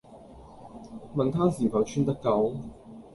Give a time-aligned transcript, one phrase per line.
[1.15, 2.55] 問她是否穿得夠？